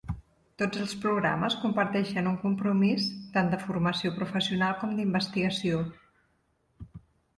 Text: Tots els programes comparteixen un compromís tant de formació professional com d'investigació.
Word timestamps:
Tots 0.61 0.79
els 0.83 0.93
programes 1.03 1.57
comparteixen 1.65 2.29
un 2.31 2.39
compromís 2.45 3.05
tant 3.35 3.53
de 3.53 3.61
formació 3.67 4.13
professional 4.19 4.75
com 4.81 4.97
d'investigació. 5.01 5.87